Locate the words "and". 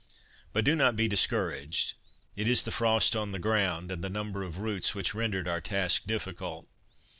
3.91-4.03